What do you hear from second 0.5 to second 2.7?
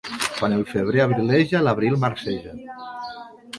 el febrer abrileja, l'abril marceja.